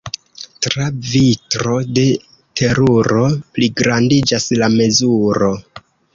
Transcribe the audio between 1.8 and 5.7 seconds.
de teruro pligrandiĝas la mezuro.